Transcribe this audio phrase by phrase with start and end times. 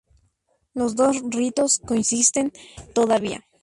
[0.73, 2.51] Los dos ritos coexisten
[2.95, 3.45] todavía.